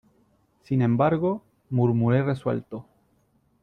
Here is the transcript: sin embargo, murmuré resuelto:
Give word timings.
sin 0.63 0.81
embargo, 0.81 1.43
murmuré 1.69 2.23
resuelto: 2.23 2.87